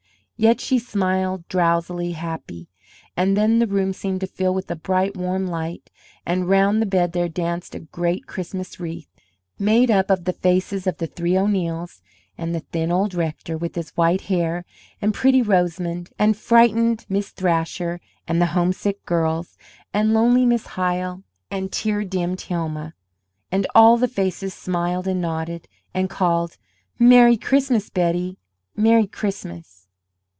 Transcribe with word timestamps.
Yet 0.37 0.59
she 0.59 0.79
smiled, 0.79 1.47
drowsily 1.49 2.13
happy, 2.13 2.67
and 3.15 3.37
then 3.37 3.59
the 3.59 3.67
room 3.67 3.93
seemed 3.93 4.21
to 4.21 4.25
fill 4.25 4.55
with 4.55 4.71
a 4.71 4.75
bright, 4.75 5.15
warm 5.15 5.45
light, 5.45 5.91
and 6.25 6.49
round 6.49 6.81
the 6.81 6.87
bed 6.87 7.13
there 7.13 7.29
danced 7.29 7.75
a 7.75 7.79
great 7.79 8.25
Christmas 8.25 8.79
wreath, 8.79 9.07
made 9.59 9.91
up 9.91 10.09
of 10.09 10.23
the 10.25 10.33
faces 10.33 10.87
of 10.87 10.97
the 10.97 11.05
three 11.05 11.37
O'Neills, 11.37 12.01
and 12.39 12.55
the 12.55 12.61
thin 12.61 12.91
old 12.91 13.13
rector, 13.13 13.55
with 13.55 13.75
his 13.75 13.91
white 13.91 14.21
hair, 14.21 14.65
and 14.99 15.13
pretty 15.13 15.43
Rosamond, 15.43 16.09
and 16.17 16.35
frightened 16.35 17.05
Miss 17.07 17.29
Thrasher 17.29 18.01
and 18.27 18.41
the 18.41 18.47
homesick 18.57 19.05
girls, 19.05 19.59
and 19.93 20.11
lonely 20.11 20.47
Miss 20.47 20.65
Hyle, 20.65 21.21
and 21.51 21.71
tear 21.71 22.03
dimmed 22.03 22.41
Hilma. 22.41 22.95
And 23.51 23.67
all 23.75 23.95
the 23.95 24.07
faces 24.07 24.55
smiled 24.55 25.07
and 25.07 25.21
nodded, 25.21 25.67
and 25.93 26.09
called, 26.09 26.57
"Merry 26.97 27.37
Christmas, 27.37 27.91
Betty, 27.91 28.39
Merry 28.75 29.05
Christmas!" 29.05 29.77